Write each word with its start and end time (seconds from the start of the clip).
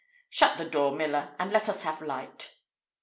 Shut 0.31 0.57
the 0.57 0.65
door, 0.65 0.93
miller, 0.95 1.35
and 1.37 1.51
let 1.51 1.69
us 1.69 1.83
have 1.83 2.01
a 2.01 2.05
light." 2.07 2.55